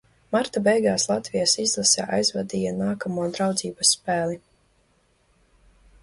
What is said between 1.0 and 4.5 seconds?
Latvijas izlase aizvadīja nākamo draudzības spēli.